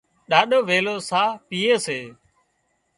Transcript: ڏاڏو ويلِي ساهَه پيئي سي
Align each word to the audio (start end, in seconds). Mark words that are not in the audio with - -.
ڏاڏو 0.29 0.59
ويلِي 0.69 0.95
ساهَه 1.09 1.39
پيئي 1.47 1.75
سي 1.85 1.99